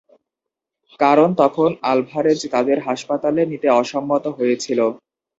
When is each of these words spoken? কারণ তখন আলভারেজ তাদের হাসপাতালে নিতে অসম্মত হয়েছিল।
কারণ 0.99 1.29
তখন 1.41 1.69
আলভারেজ 1.89 2.39
তাদের 2.53 2.77
হাসপাতালে 2.87 3.41
নিতে 3.51 3.67
অসম্মত 3.81 4.23
হয়েছিল। 4.37 4.79